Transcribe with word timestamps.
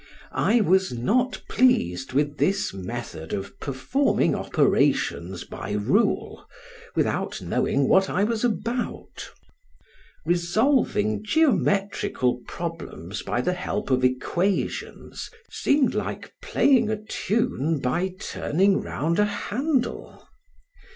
I 0.31 0.61
was 0.61 0.91
not 0.91 1.43
pleased 1.47 2.11
with 2.11 2.39
this 2.39 2.73
method 2.73 3.33
of 3.33 3.59
performing 3.59 4.33
operations 4.33 5.43
by 5.43 5.73
rule 5.73 6.47
without 6.95 7.39
knowing 7.39 7.87
what 7.87 8.09
I 8.09 8.23
was 8.23 8.43
about: 8.43 9.29
resolving 10.25 11.23
geometrical 11.23 12.41
problems 12.47 13.21
by 13.21 13.41
the 13.41 13.53
help 13.53 13.91
of 13.91 14.03
equations 14.03 15.29
seemed 15.51 15.93
like 15.93 16.33
playing 16.41 16.89
a 16.89 16.97
tune 16.99 17.79
by 17.79 18.15
turning 18.19 18.81
round 18.81 19.19
a 19.19 19.25
handle. 19.25 20.27